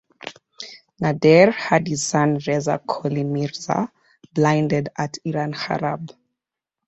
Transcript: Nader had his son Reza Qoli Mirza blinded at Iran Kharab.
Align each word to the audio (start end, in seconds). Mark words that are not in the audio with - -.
Nader 0.99 1.53
had 1.53 1.87
his 1.87 2.01
son 2.01 2.39
Reza 2.47 2.79
Qoli 2.89 3.23
Mirza 3.23 3.91
blinded 4.33 4.89
at 4.97 5.19
Iran 5.23 5.53
Kharab. 5.53 6.15